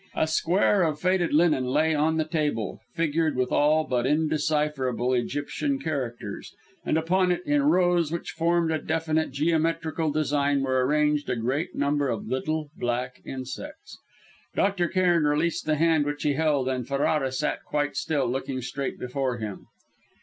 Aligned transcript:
A 0.15 0.25
square 0.25 0.81
of 0.81 0.99
faded 0.99 1.31
linen 1.31 1.63
lay 1.65 1.93
on 1.93 2.17
the 2.17 2.25
table, 2.25 2.79
figured 2.95 3.35
with 3.35 3.51
all 3.51 3.83
but 3.83 4.07
indecipherable 4.07 5.13
Egyptian 5.13 5.77
characters, 5.77 6.55
and 6.83 6.97
upon 6.97 7.31
it, 7.31 7.43
in 7.45 7.61
rows 7.61 8.11
which 8.11 8.31
formed 8.31 8.71
a 8.71 8.79
definite 8.79 9.29
geometrical 9.29 10.09
design, 10.11 10.61
were 10.63 10.83
arranged 10.83 11.29
a 11.29 11.35
great 11.35 11.75
number 11.75 12.07
of 12.09 12.25
little, 12.25 12.71
black 12.75 13.21
insects. 13.27 13.99
Dr. 14.55 14.87
Cairn 14.87 15.25
released 15.25 15.67
the 15.67 15.75
hand 15.75 16.05
which 16.07 16.23
he 16.23 16.33
held, 16.33 16.67
and 16.67 16.87
Ferrara 16.87 17.31
sat 17.31 17.63
quite 17.63 17.95
still, 17.95 18.25
looking 18.25 18.59
straight 18.63 18.97
before 18.97 19.37
him. 19.37 19.67